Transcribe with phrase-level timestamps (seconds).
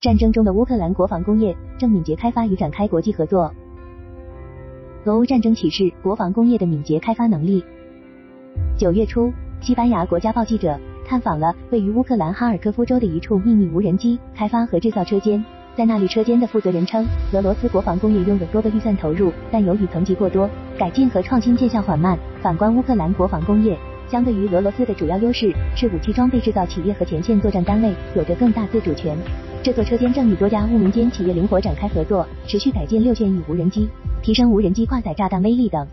[0.00, 3.52] 战争中的乌克兰国防工业正敏捷开发与展开国际合作。
[5.04, 7.62] 俄乌战争启示国防工业的敏捷开发能力。
[8.78, 15.44] 九月初，西班牙国家报记者探访了位于乌克兰哈尔科夫州的一处秘密无人机开发和制造车间，
[15.76, 17.04] 在那里，车间的负责人称，
[17.34, 20.48] 俄罗斯国防工业用了多个预算投入，但由于层级过多，
[20.78, 22.18] 改进和创新见效缓慢。
[22.40, 23.78] 反观乌克兰国防工业。
[24.10, 29.16] 相对于俄罗斯的主要优势是武器装备制造企业和前线作战单位有着更大自主权。
[29.62, 33.88] 这座车间正与多家乌民间企业灵活展开合作，持续改进六旋翼无人机，
[34.20, 35.86] 提升无人机挂载炸弹威力等。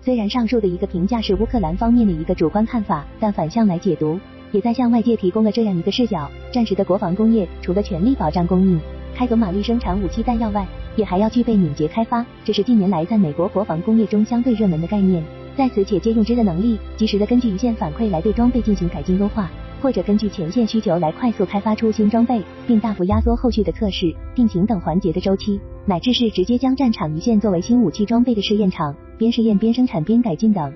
[0.00, 4.18] 虽然上述的一个评价是乌克兰方面的一个主观看法，但反向来解读，
[4.50, 8.80] 也在向外界提供了这样一个视角：战时的国防工业除了全力保障供应、
[9.14, 15.22] 开走马力生产武器弹药外，也还要具备敏捷开发，这是近年来在美国国防工业中相对热门的概念。
[15.56, 19.48] 在此且借用之的能力，及时的根据一线反馈来对装备进行改进优化，
[19.80, 30.72] 或者根据前线需求来快速开发出新装备，并大幅压缩后续的测试、定型等环节的周期，乃至是直接将战场一线作为新武器装备的试验场，边试验边生产边改进等。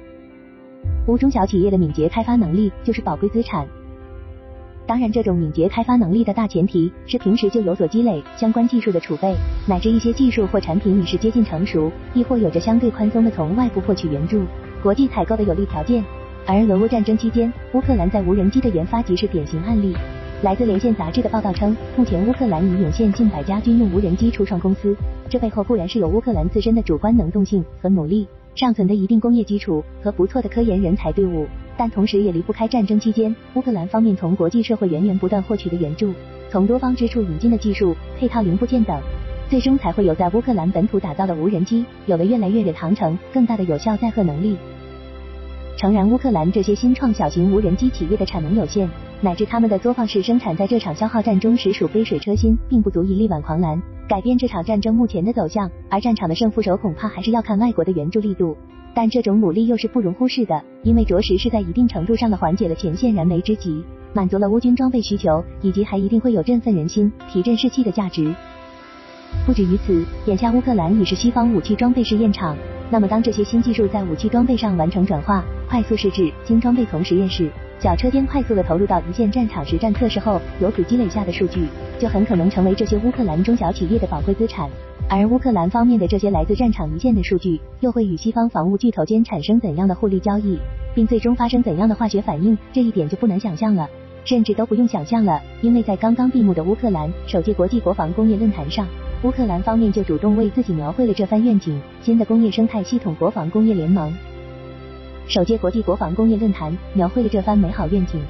[1.09, 3.67] 无中小企业的敏捷开发能力就是宝贵资产。
[4.87, 9.35] 当然，这种敏捷开发能力的大前提是平时就有所积累相关技术的储备，
[9.67, 14.43] 乃至一些技术或产品已是接近成熟，亦或有着相对宽松的从外部获取援助。
[14.83, 16.05] 国际采购的有利条件，
[16.47, 19.97] 而俄乌战争期间，乌克兰在无人机的研发即是典型案例。
[20.43, 24.97] 来自连线杂志的报道称，目前乌克兰已涌现近百家军用无人机初创公司，
[25.29, 36.15] 这背后固然是有乌克兰自身的主观能动性和努力，尚存的一定工业基础和不错的科研人才队伍，但同时也离不开战争期间乌克兰方面从国际社会源源不断获取的援助，
[36.49, 38.97] 从多方之处引进的技术、配套零部件等，
[39.49, 44.57] 最终才会有在乌克兰本土打造的无人机，有了越来越远航程、更大的有效载荷能力。
[45.77, 48.89] 诚然，乌克兰这些新创小型无人机企业的产能有限，
[49.21, 55.71] 乃至他们的作坊式生产在这场消耗战中实属杯水车薪，并不足以力挽狂澜，改变这场战争目前的走向。
[55.89, 58.57] 而战场的胜负手恐怕还是要看外国的援助力度。
[58.93, 68.35] 但这种努力又是不容忽视的，因为着实是在一定程度上的缓解了前线燃眉之急，满足了乌军装备需求，以及还一定会有振奋人心、提振士气的价值。
[69.47, 72.57] 不止于此，眼下乌克兰已是西方武器装备试验场。
[72.91, 81.67] 那么，当这些新技术在武器装备上完成转化，快速试制，新装备从实验室、小车间快速的投入到一线战场实战测试后，由此积累下的数据，
[81.99, 84.69] 就很可能成为这些乌克兰中小企业的宝贵资产。
[85.11, 90.59] 而乌克兰方面的这些来自战场一线的数据，又会与西方防务巨头间产生怎样的互利交易，
[90.95, 92.57] 并最终发生怎样的化学反应？
[92.73, 93.89] 这一点就不难想象了，
[94.25, 98.87] 甚至都不用想象了，因为在刚刚闭幕的乌克兰首届国际国防工业论坛上。
[99.25, 104.15] 乌克兰方面就主动为自己描绘了这番愿景：新的工业生态系统国防工业联盟。
[105.27, 108.21] 首届国际国防工业论坛描绘了这番美好愿景。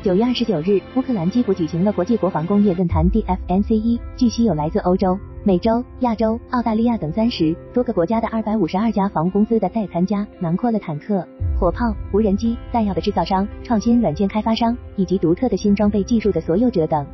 [0.00, 11.26] 九月二十九日，乌克兰基辅举行了国际国防工业论坛 DFNCE，据悉有来自欧洲、美洲、亚洲、澳大利亚等三十多个国家的二百五十二家防公司的代参加，囊括了坦克、
[11.58, 17.04] 火炮、无人机、弹药的制造商、创新软件开发商以及独特的新装备技术的所有者等。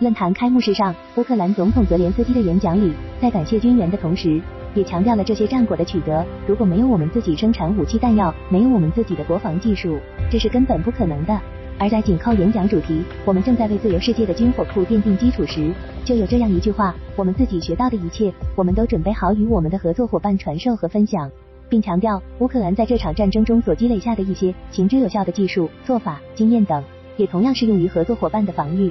[0.00, 4.40] 论坛开幕式上，乌克兰总统泽连斯基的演讲里，在感谢军援的同时，
[4.74, 6.24] 也强调了这些战果的取得。
[6.48, 9.96] 如果没有我们自己生产武器弹药，没有我们自己的国防技术，
[10.28, 11.40] 这是根本不可能的。
[11.78, 15.72] 而在紧扣演讲主题“我们正在为自由世界的军火库奠定基础”时，
[16.04, 21.30] 就有这样一句话：我们自己学到的一切，我们都准备好与我们的合作伙伴传授和分享，
[21.68, 26.82] 并强调乌克兰在这场战争中所积累下的一些行之有效的技术、做法、经验等，
[27.16, 28.90] 也同样适用于合作伙伴的防御。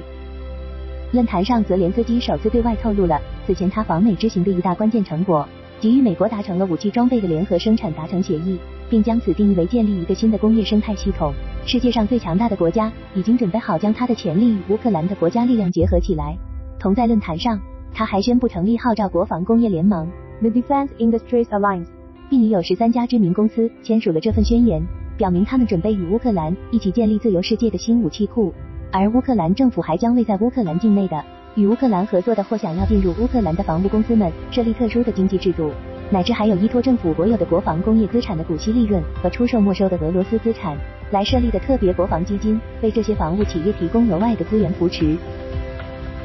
[1.14, 5.48] 论坛上，泽连斯基首次对外透露了此前他访美之行的一大关键成果，
[5.78, 8.58] 即与美国达成了武器装备的联合生产达成协议，
[8.90, 11.32] 并将此定义为建立一个新的工业生态系统。
[11.64, 16.36] 世界上最强大的国家已经准备好将它的潜力与乌克兰的国家力量结合起来。
[16.80, 17.60] 同在论坛上，
[17.92, 20.10] 他还宣布成立号召国防工业联盟
[20.40, 21.86] The Defense Industries Alliance，
[22.28, 24.84] 并已有十三家知名公司签署了这份宣言，
[25.16, 28.52] 表明他们准备与乌克兰一起建立自由世界的新武器库。
[28.96, 31.20] 而乌克兰政府还将为在乌克兰境内的
[31.56, 35.72] 与乌克兰合作的或想要进入乌克兰的防务公司们设立特殊的经济制度，
[36.12, 40.78] 乃至还有依托政府国有的国防工业资产的股息利润和出售没收的俄罗斯资产
[41.10, 45.16] 来设立的特别国防基金，为这些防务企业提供额外的资源扶持。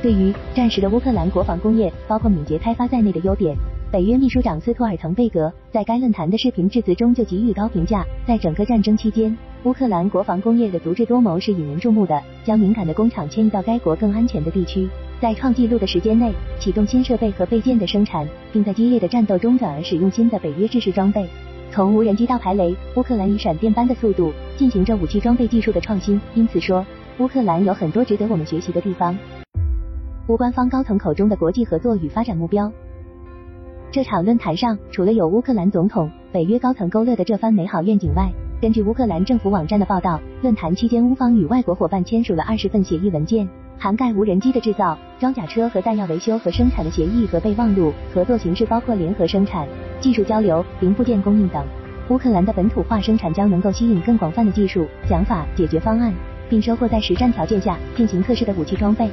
[0.03, 3.57] 对于战时的乌克兰国防工业，包括敏捷开发在内的优点。
[3.91, 8.05] 北约秘书长斯托尔滕贝格在该论坛的视频致辞中就给予高评价。
[8.27, 9.35] 在整个战争期间，
[9.65, 12.21] 乌克兰国防工业的足智多谋是引人注目的。
[12.45, 14.87] 将敏感的工厂迁移到该国更安全的地区，
[15.21, 21.27] 在创纪录的时间内启动新设备和备件的生产，并在激烈的战斗中转而使用新的北约制式装备。
[21.71, 26.19] 从无人机到排雷，乌克兰以闪电般的速度进行着武器装备技术的创新。
[26.33, 26.85] 因此说，
[27.19, 29.15] 乌克兰有很多值得我们学习的地方。
[30.29, 32.71] 乌官方高层口中的国际合作与发展目标。
[33.91, 43.47] 这场论坛上，除了有乌克兰总统、北约高层勾勒的这番美好愿景外，根据乌克兰政府网站的报道，论坛期间乌方与外国伙伴签署了二十份协议文件，
[43.77, 47.93] 涵盖无人机的制造、装甲车和弹药维修和生产的协议和备忘录。
[48.13, 49.65] 合作形式包括联合生产、
[50.01, 51.65] 技术交流、零部件供应等。
[52.09, 56.13] 乌克兰的本土化生产将能够吸引更广泛的技术、想法、解决方案，
[56.49, 59.09] 并收获在实战条件下进行测试的武器装备。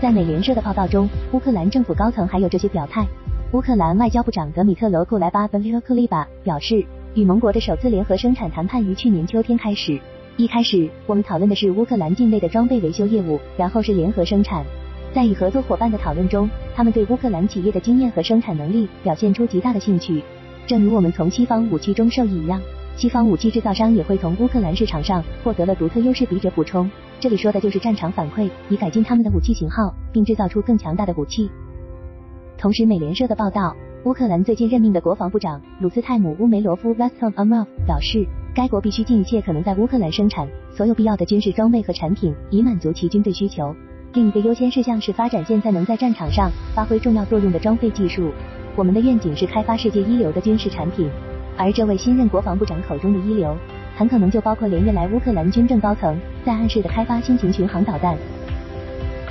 [0.00, 3.06] 在美联社的报道中，乌克兰政府高层还有这些表态。
[3.52, 6.82] 乌克兰外交部长德米特罗库莱巴 v 克利巴表示，
[7.14, 10.00] 与盟国的首次联合生产谈判于去年秋天开始。
[10.38, 14.64] 一开始，我们讨论的是乌克兰境内的装备维修业务，然后是联合生产。
[15.12, 20.22] 在与合作伙伴的讨论中，他们对乌克兰企业的经验和生产能力表现出极大的兴趣。
[20.66, 22.58] 正如我们从西方武器中受益一样，
[22.96, 26.24] 西方武器制造商也会从乌克兰市场上获得了独特优势。
[26.24, 31.50] 笔者补充，这里说的就是战场反馈，以改进他们的武器型号，并制造出更强大的武器。
[32.56, 43.72] 同时，美联社的报道，乌克兰最近任命的国防部长鲁斯泰姆乌梅罗夫 （Rustem Umerov） 表示，该国必须尽一切可能在乌克兰生产所有必要的军事装备和产品，以满足其军队需求。
[44.14, 48.32] 另一个优先事项是发展现在能在战场上发挥重要作用的装备技术。
[48.74, 51.08] 我们的愿景是开发世界一流的军事产品，
[51.56, 53.56] 而这位新任国防部长口中的一流，
[53.96, 58.18] 很可能就包括连日来乌克兰军政高层在暗示的开发新型巡航导弹。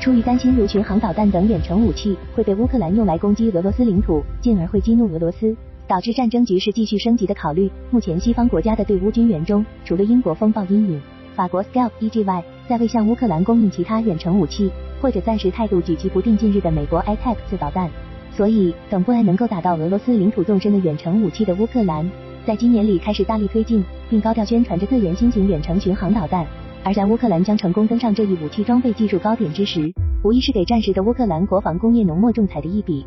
[0.01, 5.55] 出于担心如巡航导弹等远程武器会被乌克兰用来攻击俄罗斯领土，进而会激怒俄罗斯，
[5.87, 10.99] 导致战争局势继续升级的考虑，目前西方国家的对乌军援中，除了英国风暴阴影、
[11.35, 17.87] 法国 Scalp EG 外，在未向乌克兰供应其他远程武器，或者暂时态度举棋不定近日的美国 ATACMS 导弹。
[18.35, 22.09] 所以，等不来能够打到俄罗斯领土纵深的远程武器的乌克兰，
[22.43, 26.43] 在今年里开始大力推进，并高调宣传着自研新型远程巡航导弹。
[26.83, 29.93] 而在乌克兰将成功登上这一武器装备技术高点之时，
[30.23, 32.99] 无疑是给战时的乌克兰国防工业浓墨重彩的一笔。